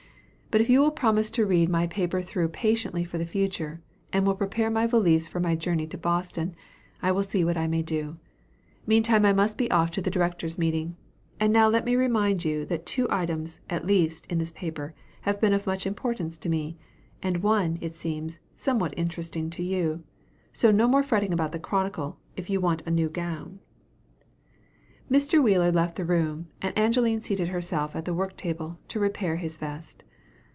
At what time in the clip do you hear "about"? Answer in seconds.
21.31-21.53